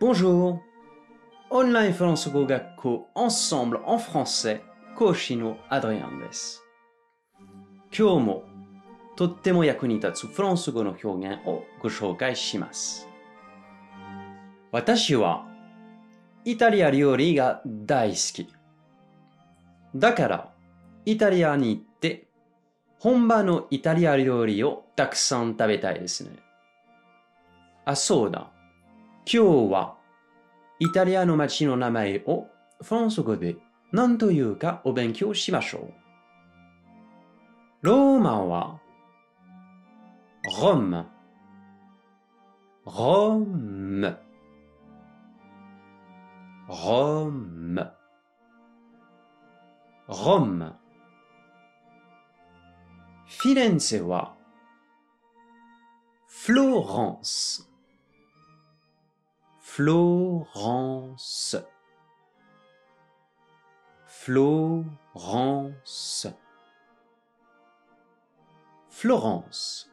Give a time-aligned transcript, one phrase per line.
[0.00, 0.58] Bonjour!
[1.50, 4.60] オンラインフランス語学校 Ensemble en français
[4.96, 6.64] 講師のアドリアンです。
[7.96, 8.42] 今日も
[9.14, 13.06] とっても役に立つフランス語の表現をご紹介します。
[14.72, 15.46] 私は
[16.44, 18.52] イタリア料理が大好き。
[19.94, 20.52] だから
[21.04, 22.26] イタリアに行って
[22.98, 26.30] 本場のイタリア料理をたくさん食べたいですね。
[27.84, 28.50] あ、そうだ。
[29.26, 29.96] 今日は
[30.80, 32.46] イタリアの街の名前を
[32.82, 33.56] フランス語で
[33.90, 35.94] 何というかお勉強しましょう。
[37.80, 38.80] ローマは
[40.60, 41.06] ロム、
[42.84, 44.18] ロム、
[46.68, 47.92] ロム、
[50.06, 50.74] ロム。
[53.26, 54.34] フィレンツェは
[56.26, 57.73] フローランス。
[59.76, 61.56] Florence.
[64.06, 65.26] Florence.
[68.88, 69.90] Florence.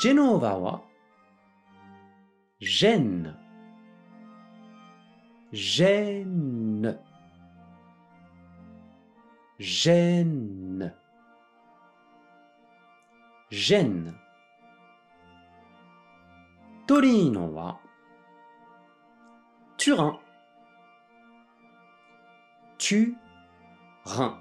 [0.00, 0.80] Genova wa?
[2.62, 3.36] Gênes.
[5.52, 6.98] Gênes.
[9.58, 10.94] Gênes.
[13.50, 14.25] Gênes.
[16.86, 17.80] トリーノは、
[19.76, 20.18] チュラン、
[22.78, 23.12] チュ
[24.06, 24.40] ラン、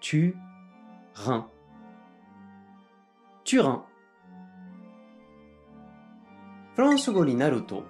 [0.00, 0.34] チュ
[1.26, 1.48] ラン、
[3.44, 3.84] チュラン。
[6.76, 7.84] フランス語になると、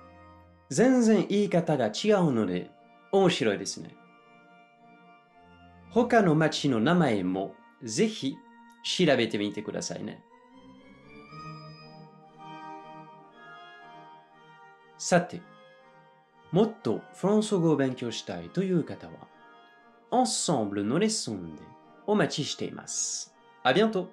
[0.70, 2.70] 全然言い方が違うので、
[3.12, 3.94] 面白いですね。
[5.90, 8.34] 他の町の名前もぜひ
[8.82, 10.22] 調べてみてくださいね。
[14.98, 15.40] さて、
[16.50, 19.12] もっとフランス語を勉強したいという方は、
[20.10, 21.62] Ensemble のレッスンで
[22.06, 23.32] お待ちしています。
[23.62, 24.10] ありがとう